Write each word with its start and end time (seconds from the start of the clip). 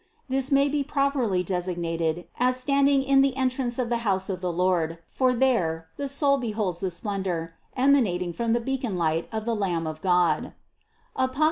This 0.27 0.51
may 0.51 0.67
be 0.67 0.83
properly 0.83 1.43
designated 1.43 2.25
as 2.39 2.57
standing 2.59 3.03
in 3.03 3.21
the 3.21 3.37
entrance 3.37 3.77
of 3.77 3.89
the 3.89 3.97
house 4.01 4.29
of 4.31 4.41
the 4.41 4.51
Lord; 4.51 4.97
for 5.05 5.31
there 5.31 5.89
the 5.97 6.07
soul 6.09 6.37
beholds 6.39 6.79
the 6.79 6.89
splendor 6.89 7.53
emanating 7.77 8.33
from 8.33 8.53
the 8.53 8.59
beaconlight 8.61 9.27
of 9.31 9.45
the 9.45 9.55
Lamb 9.55 9.85
of 9.85 10.01
God 10.01 10.53
(Apoc. 11.15 11.39